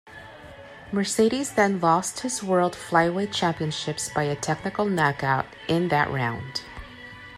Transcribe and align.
Mercedes 0.91 1.53
then 1.53 1.79
lost 1.79 2.21
his 2.21 2.41
world 2.41 2.73
Flyweight 2.73 3.31
championships 3.31 4.09
by 4.09 4.23
a 4.23 4.35
technical 4.35 4.85
knockout 4.85 5.45
in 5.67 5.89
that 5.89 6.09
round. 6.09 6.63